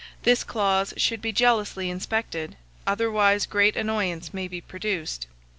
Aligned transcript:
This 0.23 0.43
clause 0.43 0.95
should 0.97 1.21
be 1.21 1.31
jealously 1.31 1.91
inspected, 1.91 2.55
otherwise 2.87 3.45
great 3.45 3.75
annoyance 3.77 4.33
may 4.33 4.47
be 4.47 4.59
produced. 4.59 5.27